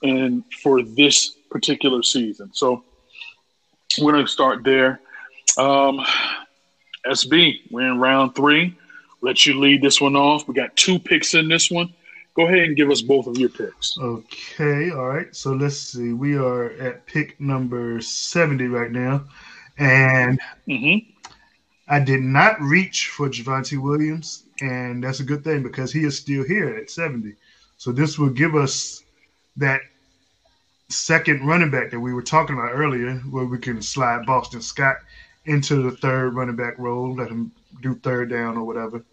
[0.01, 2.51] and for this particular season.
[2.53, 2.85] So
[3.99, 5.01] we're going to start there.
[5.57, 5.99] Um,
[7.05, 8.77] SB, we're in round three.
[9.21, 10.47] Let you lead this one off.
[10.47, 11.93] We got two picks in this one.
[12.35, 13.97] Go ahead and give us both of your picks.
[13.97, 15.35] Okay, all right.
[15.35, 16.13] So let's see.
[16.13, 19.25] We are at pick number 70 right now.
[19.77, 21.09] And Mm-hmm.
[21.89, 26.17] I did not reach for Javonte Williams, and that's a good thing because he is
[26.17, 27.35] still here at 70.
[27.77, 29.03] So this will give us
[29.57, 29.81] that
[30.89, 34.97] second running back that we were talking about earlier, where we can slide Boston Scott
[35.45, 39.03] into the third running back role, let him do third down or whatever.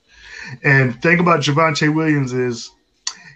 [0.64, 2.70] And thing about Javonte Williams is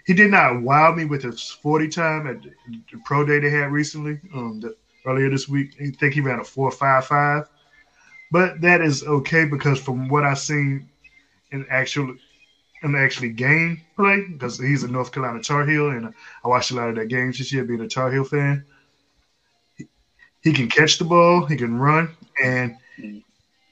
[0.05, 3.71] he did not wow me with his 40 time at the pro day they had
[3.71, 5.75] recently, um, the, earlier this week.
[5.79, 7.47] I think he ran a 4.55.
[8.31, 10.89] But that is okay because from what I've seen
[11.51, 12.15] in actual
[12.83, 16.75] in actually game play, because he's a North Carolina Tar Heel, and I watched a
[16.75, 18.65] lot of their games this year being a Tar Heel fan.
[19.77, 19.85] He,
[20.41, 22.09] he can catch the ball, he can run,
[22.43, 22.75] and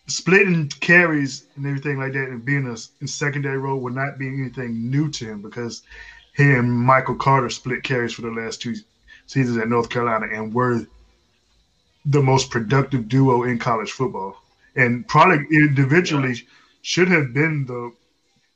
[0.08, 4.28] splitting carries and everything like that and being a, in secondary role would not be
[4.28, 5.84] anything new to him because
[6.36, 8.76] he and Michael Carter split carries for the last two
[9.28, 10.86] seasons at North Carolina and were
[12.06, 14.36] the most productive duo in college football.
[14.76, 16.69] And probably individually yeah.
[16.82, 17.92] Should have been the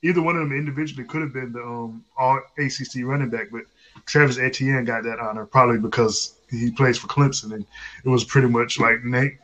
[0.04, 3.64] either one of them individually could have been the um, all ACC running back, but
[4.06, 7.66] Travis Etienne got that honor probably because he plays for Clemson and
[8.04, 9.00] it was pretty much like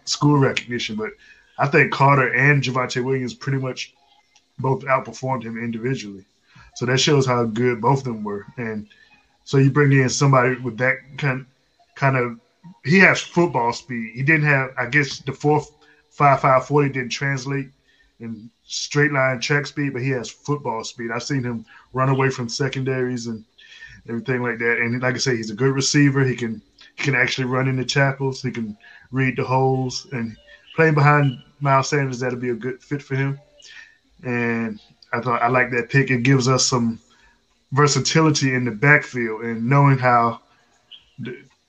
[0.05, 0.95] school recognition.
[0.95, 1.11] But
[1.57, 3.93] I think Carter and Javonte Williams pretty much
[4.59, 6.25] both outperformed him individually.
[6.75, 8.45] So that shows how good both of them were.
[8.57, 8.87] And
[9.43, 11.45] so you bring in somebody with that kind
[11.95, 12.39] kind of
[12.83, 14.11] he has football speed.
[14.13, 15.71] He didn't have I guess the fourth
[16.09, 17.69] five five forty didn't translate
[18.19, 21.09] in straight line check speed, but he has football speed.
[21.11, 23.43] I've seen him run away from secondaries and
[24.07, 24.77] everything like that.
[24.77, 26.23] And like I say, he's a good receiver.
[26.23, 26.61] He can
[26.95, 28.41] he can actually run into tackles.
[28.41, 28.77] He can
[29.11, 30.37] read the holes and
[30.75, 33.39] playing behind Miles Sanders that'll be a good fit for him.
[34.23, 34.79] And
[35.13, 36.11] I thought I like that pick.
[36.11, 36.99] It gives us some
[37.71, 40.41] versatility in the backfield and knowing how.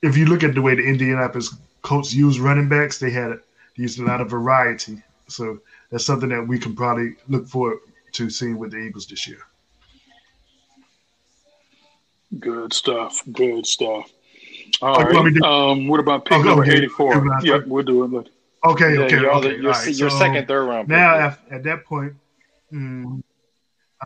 [0.03, 3.41] If you look at the way the Indianapolis Colts use running backs, they had
[3.77, 5.03] used a lot of variety.
[5.31, 7.79] So that's something that we can probably look forward
[8.13, 9.41] to seeing with the Eagles this year.
[12.39, 13.23] Good stuff.
[13.33, 14.13] Good stuff.
[14.83, 15.43] All oh, right.
[15.43, 16.77] Um, what about pick oh, number okay.
[16.77, 17.41] 84?
[17.43, 18.31] Yep, we'll do it.
[18.65, 19.49] Okay, yeah, okay, you're, okay.
[19.49, 19.87] The, your, right.
[19.87, 20.89] your so second, third round.
[20.89, 22.13] Now, at, at, that point,
[22.73, 23.23] mm, I'm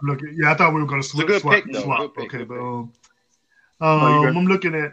[0.07, 0.37] looking.
[0.41, 1.29] Yeah, I thought we were going to swap.
[1.41, 2.15] swap, pick, swap.
[2.15, 2.93] Pick, okay, but um,
[3.81, 4.93] um, I'm looking at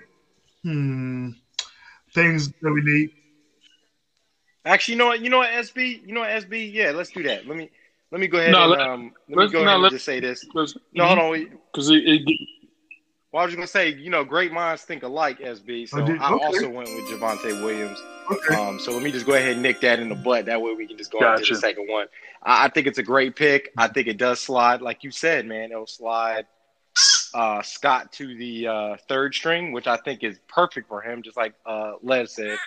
[0.63, 1.30] hmm
[2.13, 3.12] things that we need.
[4.65, 5.21] Actually, you know what?
[5.21, 6.06] You know what, SB?
[6.06, 6.71] You know what, SB?
[6.71, 7.47] Yeah, let's do that.
[7.47, 7.69] Let me
[8.12, 10.06] let me go ahead no, and let, um, let me go no, ahead and just
[10.06, 10.45] say this.
[10.93, 11.60] No, hold on.
[11.71, 12.47] Because it, it,
[13.32, 15.88] well, I was gonna say, you know, great minds think alike, SB.
[15.88, 16.17] So okay.
[16.17, 18.02] I also went with Javonte Williams.
[18.30, 18.56] Okay.
[18.56, 20.45] Um, so let me just go ahead and nick that in the butt.
[20.45, 21.39] That way we can just go gotcha.
[21.39, 22.08] on to the second one.
[22.43, 23.71] I, I, think it's a great pick.
[23.78, 25.71] I think it does slide, like you said, man.
[25.71, 26.45] It'll slide
[27.34, 31.24] uh, Scott to the uh, third string, which I think is perfect for him.
[31.24, 32.58] Just like uh, Les said,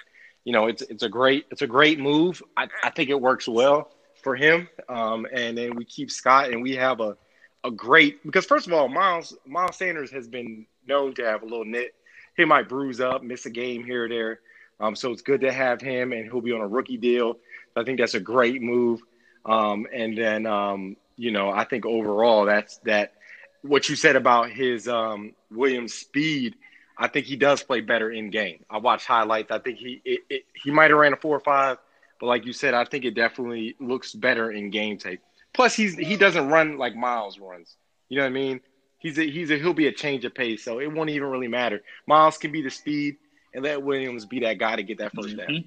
[0.44, 2.42] you know, it's it's a great it's a great move.
[2.56, 3.90] I, I think it works well
[4.22, 4.68] for him.
[4.88, 7.16] Um, and then we keep Scott, and we have a
[7.64, 11.46] a great because first of all, Miles Miles Sanders has been known to have a
[11.46, 11.94] little nit.
[12.36, 14.40] He might bruise up, miss a game here or there.
[14.80, 17.38] Um, so it's good to have him, and he'll be on a rookie deal.
[17.76, 19.00] I think that's a great move.
[19.46, 23.14] Um, and then um, you know, I think overall that's that.
[23.62, 26.54] What you said about his um, Williams speed,
[26.96, 28.64] I think he does play better in game.
[28.70, 29.50] I watched highlights.
[29.50, 31.78] I think he it, it, he might have ran a four or five,
[32.20, 35.20] but like you said, I think it definitely looks better in game tape.
[35.52, 37.76] Plus, he's he doesn't run like Miles runs.
[38.08, 38.60] You know what I mean?
[38.98, 41.48] He's a, he's a, he'll be a change of pace, so it won't even really
[41.48, 41.82] matter.
[42.06, 43.16] Miles can be the speed,
[43.52, 45.36] and let Williams be that guy to get that 1st mm-hmm.
[45.36, 45.64] down.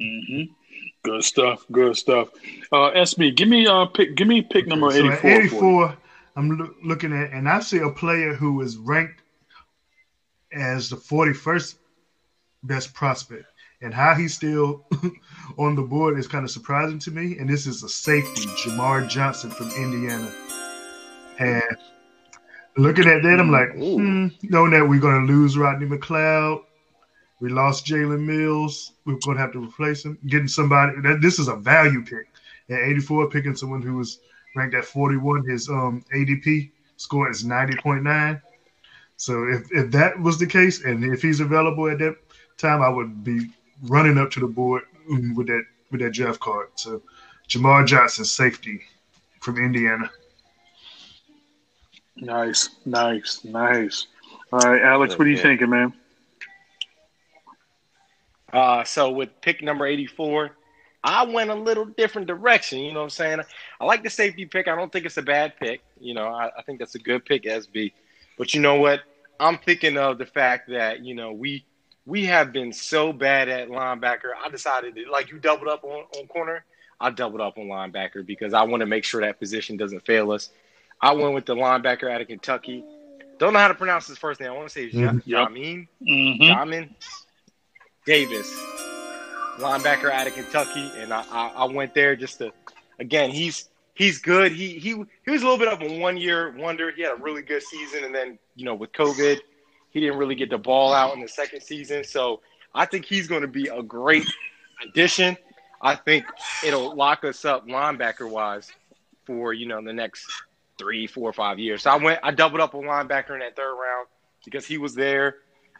[0.00, 0.52] Mm-hmm.
[1.04, 1.64] Good stuff.
[1.70, 2.30] Good stuff.
[2.72, 4.16] Uh, SB, give me uh pick.
[4.16, 5.20] Give me pick number eighty four.
[5.20, 5.96] So eighty four.
[6.34, 9.22] I'm lo- looking at, and I see a player who is ranked
[10.54, 11.78] as the forty first
[12.62, 13.44] best prospect
[13.84, 14.86] and how he's still
[15.58, 17.38] on the board is kind of surprising to me.
[17.38, 20.32] And this is a safety, Jamar Johnson from Indiana.
[21.38, 21.76] And
[22.76, 26.62] looking at that, I'm like, hmm, knowing that we're going to lose Rodney McLeod,
[27.40, 30.18] we lost Jalen Mills, we're going to have to replace him.
[30.26, 32.28] Getting somebody that this is a value pick
[32.70, 34.20] at 84, picking someone who was
[34.56, 35.46] ranked at 41.
[35.46, 38.40] His um, ADP score is 90.9.
[39.16, 42.16] So if, if that was the case, and if he's available at that
[42.58, 43.48] time, I would be
[43.82, 46.68] running up to the board with that with that Jeff card.
[46.74, 47.02] So
[47.48, 48.80] Jamar Johnson, safety
[49.40, 50.10] from Indiana.
[52.16, 54.06] Nice, nice, nice.
[54.52, 55.92] All right, Alex, what are you thinking, man?
[58.52, 60.52] Uh, so with pick number 84,
[61.02, 62.78] I went a little different direction.
[62.78, 63.40] You know what I'm saying?
[63.80, 64.68] I like the safety pick.
[64.68, 65.82] I don't think it's a bad pick.
[66.00, 67.92] You know, I, I think that's a good pick, SB.
[68.38, 69.00] But you know what?
[69.38, 71.64] I'm thinking of the fact that, you know, we
[72.06, 74.32] we have been so bad at linebacker.
[74.44, 76.64] I decided to, like you doubled up on, on corner.
[77.00, 80.30] I doubled up on linebacker because I want to make sure that position doesn't fail
[80.30, 80.50] us.
[81.00, 82.84] I went with the linebacker out of Kentucky.
[83.38, 84.50] Don't know how to pronounce his first name.
[84.50, 85.28] I want to say mm-hmm.
[85.28, 86.92] Jamin, mm-hmm.
[88.06, 88.58] Davis,
[89.58, 92.52] linebacker out of Kentucky, and I, I, I went there just to.
[93.00, 94.52] Again, he's he's good.
[94.52, 96.92] He he he was a little bit of a one year wonder.
[96.92, 99.40] He had a really good season, and then you know with COVID
[99.94, 102.02] he didn't really get the ball out in the second season.
[102.02, 102.40] So
[102.74, 104.26] I think he's going to be a great
[104.86, 105.38] addition.
[105.80, 106.24] I think
[106.66, 108.70] it'll lock us up linebacker wise
[109.24, 110.26] for, you know, the next
[110.78, 111.84] three, four, five years.
[111.84, 114.08] So I went, I doubled up on linebacker in that third round
[114.44, 115.36] because he was there.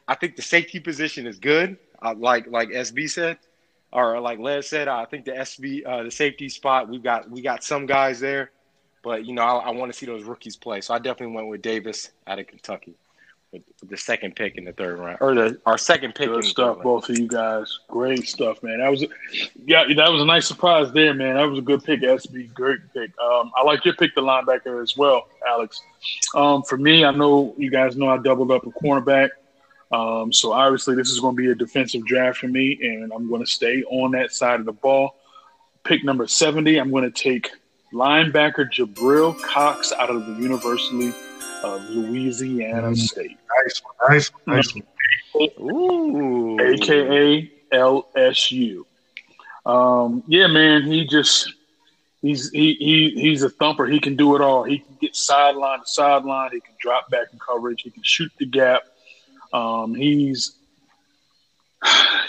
[0.07, 1.77] I think the safety position is good.
[2.01, 3.39] Uh, like like SB said,
[3.95, 7.41] or like Les said, I think the SB, uh, the safety spot, we've got we
[7.41, 8.51] got some guys there,
[9.03, 10.81] but you know, I, I want to see those rookies play.
[10.81, 12.95] So I definitely went with Davis out of Kentucky
[13.53, 16.27] with, with the second pick in the third round, or the our second pick.
[16.27, 16.83] in Good the stuff, third round.
[16.83, 17.79] both of you guys.
[17.89, 18.81] Great stuff, man.
[18.81, 19.05] That was,
[19.65, 21.37] yeah, that was a nice surprise there, man.
[21.37, 22.53] That was a good pick, SB.
[22.53, 23.13] Great pick.
[23.21, 25.81] Um, I like your pick, the linebacker as well, Alex.
[26.35, 29.31] Um, for me, I know you guys know I doubled up a cornerback.
[29.95, 33.29] Um, so obviously, this is going to be a defensive draft for me, and I'm
[33.29, 35.17] going to stay on that side of the ball.
[35.85, 37.51] Pick number 70, I'm going to take
[37.93, 41.13] linebacker Jabril Cox out of the University
[41.63, 42.97] of Louisiana Mm.
[42.97, 43.37] State.
[43.63, 44.11] Nice one.
[44.11, 44.57] Nice one.
[44.57, 45.51] Nice one.
[45.61, 48.85] Ooh, aka LSU.
[49.67, 51.53] Um, yeah, man, he just
[52.21, 53.87] he's he, he he's a thumper.
[53.87, 54.65] He can do it all.
[54.65, 56.51] He can get sideline to sideline.
[56.53, 57.83] He can drop back in coverage.
[57.83, 58.83] He can shoot the gap.
[59.55, 60.57] Um, he's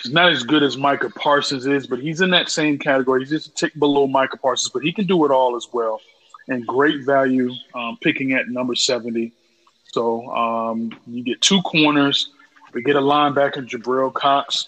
[0.03, 3.21] he's not as good as Micah Parsons is, but he's in that same category.
[3.21, 5.99] He's just a tick below Micah Parsons, but he can do it all as well.
[6.47, 9.33] And great value um, picking at number seventy.
[9.87, 12.29] So um, you get two corners.
[12.73, 14.67] We get a linebacker, Jabril Cox.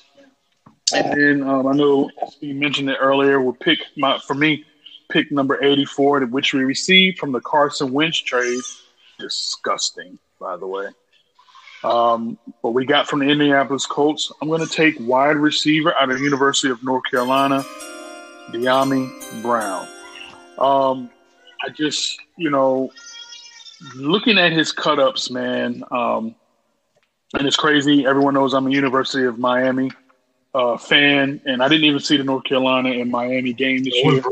[0.95, 3.39] And then um, I know you mentioned it earlier.
[3.39, 4.65] We'll pick my for me,
[5.09, 8.61] pick number eighty-four, which we received from the Carson Wentz trade.
[9.19, 10.87] Disgusting, by the way.
[11.83, 14.31] Um, but we got from the Indianapolis Colts.
[14.41, 17.63] I'm going to take wide receiver out of the University of North Carolina,
[18.49, 19.87] Dyami Brown.
[20.57, 21.09] Um,
[21.63, 22.91] I just, you know,
[23.95, 26.35] looking at his cut ups, man, um,
[27.37, 28.05] and it's crazy.
[28.05, 29.91] Everyone knows I'm a University of Miami
[30.53, 34.23] uh, fan, and I didn't even see the North Carolina and Miami game this year.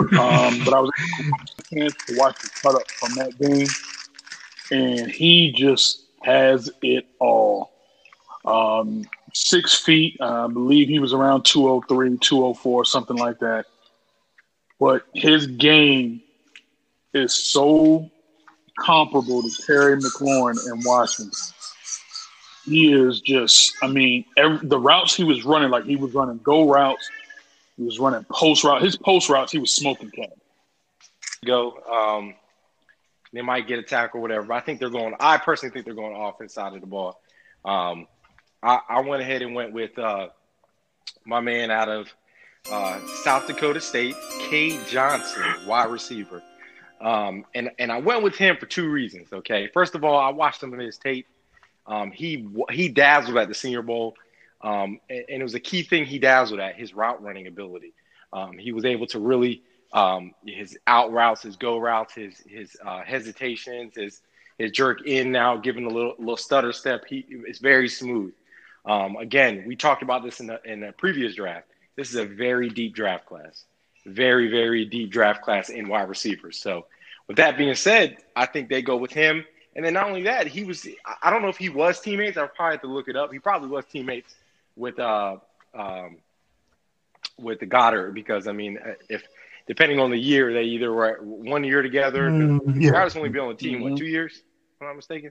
[0.00, 3.14] Um, but I was able to get a chance to watch the cut up from
[3.16, 3.66] that game,
[4.70, 7.70] and he just has it all.
[8.44, 9.04] Um,
[9.34, 13.66] six feet, uh, I believe he was around 203, 204, something like that.
[14.80, 16.22] But his game
[17.12, 18.10] is so
[18.78, 21.32] comparable to Terry McLaurin in Washington.
[22.64, 26.38] He is just, I mean, every, the routes he was running, like he was running
[26.38, 27.08] go routes,
[27.76, 28.82] he was running post route.
[28.82, 30.32] His post routes, he was smoking cat.
[31.44, 31.78] go.
[31.90, 32.34] Um,
[33.32, 34.46] they might get a tackle, or whatever.
[34.46, 35.14] But I think they're going.
[35.20, 37.20] I personally think they're going offense side of the ball.
[37.64, 38.06] Um,
[38.62, 40.28] I, I went ahead and went with uh,
[41.24, 42.08] my man out of
[42.70, 44.14] uh, South Dakota State,
[44.48, 46.42] Cade Johnson, wide receiver.
[47.00, 49.32] Um, and and I went with him for two reasons.
[49.32, 51.26] Okay, first of all, I watched him in his tape.
[51.86, 54.14] Um, he he dazzled at the Senior Bowl,
[54.62, 57.94] um, and, and it was a key thing he dazzled at his route running ability.
[58.32, 59.62] Um, he was able to really
[59.92, 64.20] um, his out routes, his go routes, his his uh, hesitations, his
[64.58, 67.04] his jerk in now, giving a little little stutter step.
[67.08, 68.32] He it's very smooth.
[68.84, 71.66] Um, again, we talked about this in the in the previous draft.
[71.96, 73.64] This is a very deep draft class,
[74.06, 76.58] very very deep draft class in wide receivers.
[76.58, 76.86] So,
[77.26, 79.44] with that being said, I think they go with him.
[79.76, 80.86] And then not only that, he was
[81.22, 82.36] I- don't know if he was teammates.
[82.36, 83.32] I probably have to look it up.
[83.32, 84.34] He probably was teammates
[84.76, 85.36] with uh
[85.74, 86.16] um
[87.38, 89.22] with the Goedert because I mean if
[89.68, 92.30] depending on the year they either were one year together.
[92.30, 92.90] Mm, yeah.
[92.90, 94.32] Goedert's only been on the team what two years?
[94.34, 95.30] If I'm not mistaken.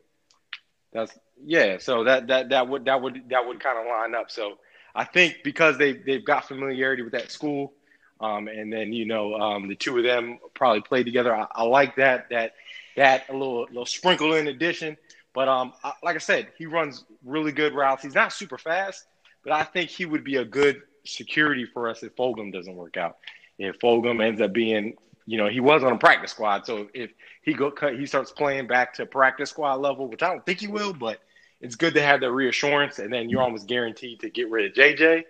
[0.93, 1.11] That's
[1.43, 1.77] yeah.
[1.79, 4.31] So that that that would that would that would kind of line up.
[4.31, 4.59] So
[4.95, 7.73] I think because they they've got familiarity with that school,
[8.21, 11.35] um, and then you know um, the two of them probably played together.
[11.35, 12.53] I, I like that that
[12.95, 14.97] that a little little sprinkle in addition.
[15.33, 18.01] But um, I, like I said, he runs really good routes.
[18.01, 19.05] He's not super fast,
[19.43, 22.97] but I think he would be a good security for us if Fulgham doesn't work
[22.97, 23.17] out.
[23.57, 27.11] If Fulgham ends up being, you know, he was on a practice squad, so if
[27.41, 30.59] he go cut, he starts playing back to practice squad level, which I don't think
[30.59, 31.19] he will, but
[31.59, 34.77] it's good to have that reassurance, and then you're almost guaranteed to get rid of
[34.77, 35.23] JJ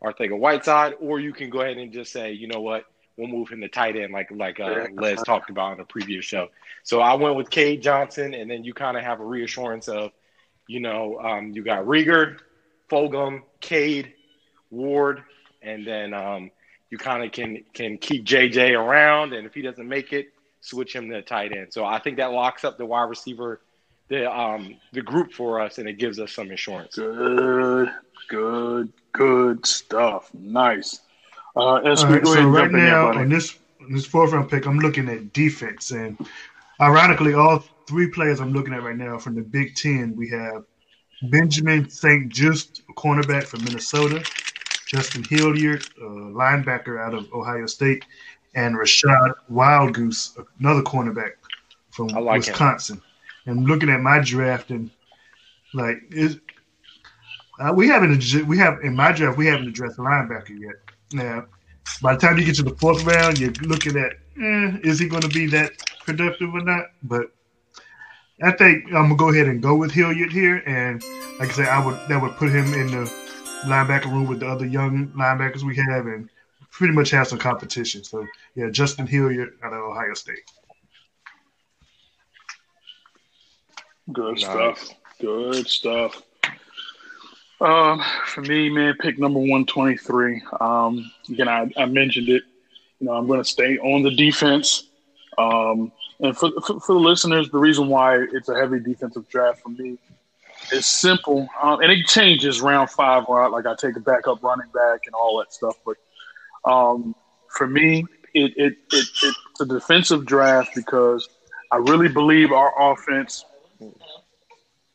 [0.00, 2.86] or take a Whiteside, or you can go ahead and just say, you know what,
[3.16, 6.24] we'll move him to tight end, like like uh, Les talked about in a previous
[6.24, 6.48] show.
[6.82, 10.12] So I went with Cade Johnson, and then you kind of have a reassurance of,
[10.66, 12.38] you know, um, you got Reagor,
[12.90, 14.12] Fulgham, Cade,
[14.70, 15.22] Ward,
[15.62, 16.50] and then um,
[16.92, 20.28] you kind of can can keep JJ around, and if he doesn't make it,
[20.60, 21.72] switch him to tight end.
[21.72, 23.62] So I think that locks up the wide receiver,
[24.08, 26.94] the um the group for us, and it gives us some insurance.
[26.96, 27.88] Good,
[28.28, 30.28] good, good stuff.
[30.34, 31.00] Nice.
[31.56, 33.92] Uh, SB, All right, go so and right jump in there, now on this on
[33.92, 36.18] this fourth round pick, I'm looking at defense, and
[36.78, 40.64] ironically, all three players I'm looking at right now from the Big Ten, we have
[41.30, 44.22] Benjamin St-Juste, cornerback from Minnesota,
[44.92, 48.04] Justin Hilliard, a linebacker out of Ohio State,
[48.54, 51.32] and Rachad Wildgoose, another cornerback
[51.90, 52.46] from like.
[52.46, 53.00] Wisconsin.
[53.46, 54.90] And looking at my draft, and
[55.72, 56.38] like is
[57.58, 60.74] uh, we haven't we have in my draft we haven't addressed linebacker yet.
[61.12, 61.46] Now,
[62.02, 65.08] by the time you get to the fourth round, you're looking at eh, is he
[65.08, 65.72] going to be that
[66.04, 66.84] productive or not?
[67.02, 67.32] But
[68.42, 71.02] I think I'm gonna go ahead and go with Hilliard here, and
[71.40, 73.21] like I said, I would that would put him in the
[73.64, 76.28] linebacker room with the other young linebackers we have, and
[76.70, 78.02] pretty much have some competition.
[78.04, 80.42] So yeah, Justin Hilliard out of Ohio State.
[84.12, 84.90] Good stuff.
[85.20, 86.22] Good stuff.
[87.60, 90.42] Um, for me, man, pick number one twenty three.
[90.60, 92.42] Um, again, I, I mentioned it.
[92.98, 94.88] You know, I'm going to stay on the defense.
[95.38, 99.60] Um, and for, for, for the listeners, the reason why it's a heavy defensive draft
[99.60, 99.98] for me
[100.72, 103.24] is simple, um, and it changes round five.
[103.26, 105.96] Where I, like I take a backup running back and all that stuff, but
[106.64, 107.14] um,
[107.48, 111.28] for me, it, it, it, it's a defensive draft because
[111.70, 113.44] I really believe our offense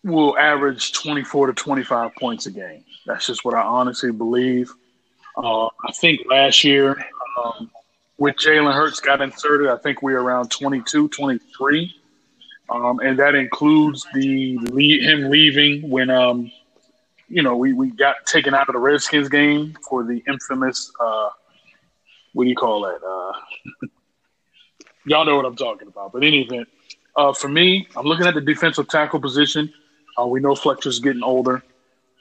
[0.03, 2.83] will average 24 to 25 points a game.
[3.05, 4.73] That's just what I honestly believe.
[5.35, 6.97] Uh, I think last year,
[7.43, 7.69] um,
[8.17, 11.95] with Jalen Hurts got inserted, I think we we're around 22, 23.
[12.69, 14.57] Um, and that includes the
[15.01, 16.51] him leaving when um,
[17.29, 21.29] you know we, we got taken out of the Redskins game for the infamous uh,
[22.37, 22.99] what do you call that?
[23.03, 23.87] Uh,
[25.05, 26.13] y'all know what I'm talking about.
[26.13, 26.67] But in any event,
[27.15, 29.73] uh, for me, I'm looking at the defensive tackle position.
[30.19, 31.63] Uh, we know Fletcher's getting older,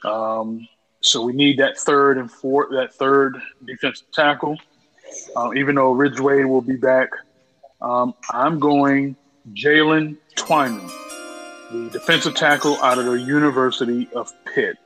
[0.03, 0.67] um,
[1.01, 4.57] so we need that third and fourth, that third defensive tackle.
[5.35, 7.09] Uh, even though Ridgeway will be back,
[7.81, 9.15] um, I'm going
[9.53, 10.89] Jaylen Twyman,
[11.71, 14.77] the defensive tackle out of the University of Pitt.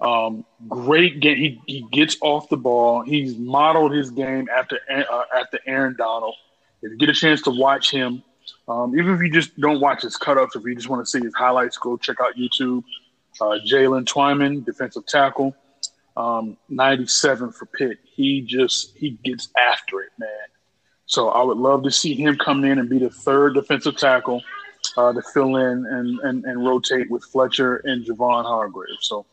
[0.00, 1.36] Um, great game.
[1.36, 3.02] He, he gets off the ball.
[3.02, 6.34] He's modeled his game after uh, after Aaron Donald.
[6.82, 8.22] If you get a chance to watch him,
[8.68, 11.24] um, even if you just don't watch his cutups, if you just want to see
[11.24, 12.84] his highlights, go check out YouTube.
[13.40, 15.54] Uh, Jaylen Twyman, defensive tackle,
[16.16, 17.98] um, 97 for Pitt.
[18.04, 20.28] He just he gets after it, man.
[21.06, 24.42] So I would love to see him come in and be the third defensive tackle
[24.96, 28.98] uh, to fill in and, and, and rotate with Fletcher and Javon Hargrave.
[29.00, 29.26] So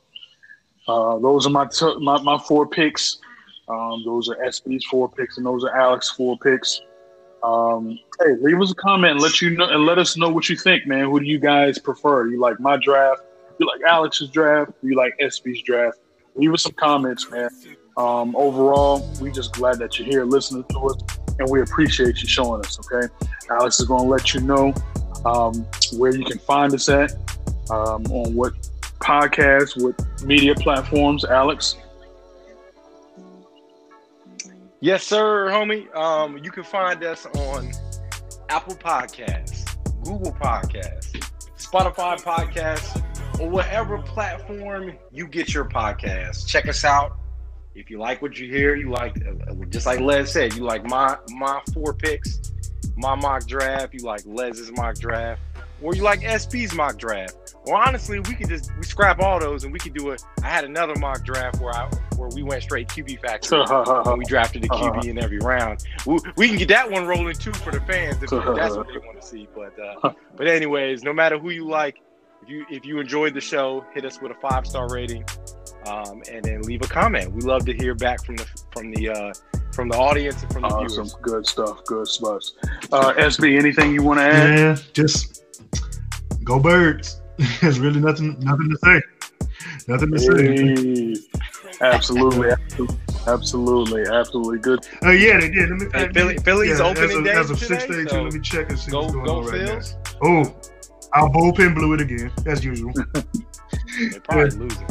[0.87, 3.19] uh, those are my, t- my my four picks.
[3.69, 6.81] Um, those are SB's four picks, and those are Alex's four picks.
[7.43, 10.49] Um, hey, leave us a comment and let you know and let us know what
[10.49, 11.05] you think, man.
[11.05, 12.27] Who do you guys prefer?
[12.27, 13.21] You like my draft?
[13.59, 14.71] You like Alex's draft?
[14.81, 15.99] You like SB's draft?
[16.35, 17.49] Leave us some comments, man.
[17.95, 20.95] Um, overall, we just glad that you're here listening to us,
[21.39, 22.79] and we appreciate you showing us.
[22.79, 23.07] Okay,
[23.51, 24.73] Alex is going to let you know
[25.25, 25.65] um,
[25.97, 27.13] where you can find us at
[27.69, 28.53] um, on what
[28.99, 31.25] podcast, what media platforms.
[31.25, 31.77] Alex.
[34.79, 35.93] Yes, sir, homie.
[35.95, 37.71] Um, you can find us on
[38.49, 41.11] Apple Podcasts, Google Podcasts,
[41.57, 43.01] Spotify Podcasts,
[43.39, 46.47] or whatever platform you get your podcast.
[46.47, 47.17] Check us out.
[47.75, 50.85] If you like what you hear, you like uh, just like Les said, you like
[50.85, 52.52] my my four picks,
[52.95, 55.41] my mock draft, you like Les's mock draft,
[55.81, 57.55] or you like SP's mock draft.
[57.65, 60.21] Or honestly, we could just we scrap all those and we could do it.
[60.41, 64.25] I had another mock draft where I where we went straight QB factory and we
[64.25, 65.83] drafted the QB in every round.
[66.05, 68.97] We, we can get that one rolling too for the fans if that's what they
[68.97, 69.47] want to see.
[69.53, 72.01] But uh, but anyways, no matter who you like,
[72.43, 75.23] if you if you enjoyed the show, hit us with a five star rating,
[75.85, 77.31] um, and then leave a comment.
[77.31, 79.33] We love to hear back from the from the uh,
[79.71, 81.15] from the audience and from the Awesome, viewers.
[81.21, 82.43] good stuff, good stuff.
[82.91, 84.59] Uh, SB, anything you want to add?
[84.59, 85.43] Yeah, just
[86.43, 87.21] go birds.
[87.61, 89.01] There's really nothing nothing to say.
[89.87, 90.55] Nothing to say.
[90.55, 91.15] Hey,
[91.81, 94.85] absolutely, absolutely, absolutely, absolutely good.
[95.03, 95.69] Oh yeah, they did.
[95.69, 98.03] Let me, Hey, Philly- Philly's yeah, opening as of, day as of today, six thirty
[98.03, 98.09] two.
[98.09, 99.93] so Let me check and see Go what's going go on right Phils.
[99.95, 100.19] now.
[100.23, 100.55] Oh,
[101.13, 102.93] our bullpen blew it again, as usual.
[104.11, 104.87] They're probably losing.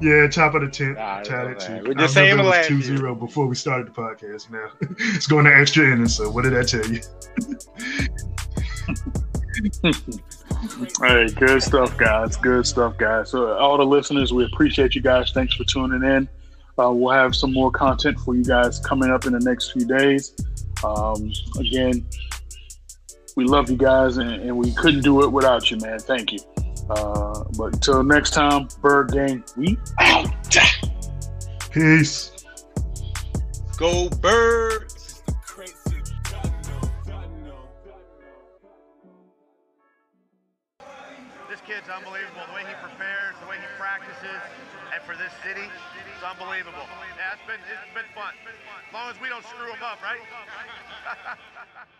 [0.00, 0.96] yeah, top of the tenth.
[0.96, 1.88] Nah, Tied it's at two.
[1.88, 2.80] We're just saying it was last year.
[2.80, 4.50] 2-0 before we started the podcast.
[4.50, 4.70] Now
[5.14, 6.16] it's going to extra innings.
[6.16, 7.00] So what did I tell you?
[11.00, 12.36] Hey, good stuff, guys.
[12.36, 13.30] Good stuff, guys.
[13.30, 15.32] So, all the listeners, we appreciate you guys.
[15.32, 16.28] Thanks for tuning in.
[16.78, 19.84] Uh, we'll have some more content for you guys coming up in the next few
[19.84, 20.34] days.
[20.84, 22.06] Um, again,
[23.36, 25.98] we love you guys, and, and we couldn't do it without you, man.
[25.98, 26.40] Thank you.
[26.90, 30.28] Uh, but until next time, Bird Gang, we out.
[31.70, 32.32] Peace.
[33.78, 35.22] Go birds.
[41.48, 42.42] This kid's unbelievable.
[42.48, 44.40] The way he prepares, the way he practices,
[44.92, 46.84] and for this city, it's unbelievable.
[47.16, 48.32] Yeah, it's been it's been fun.
[48.88, 50.20] As long as we don't screw him up, right?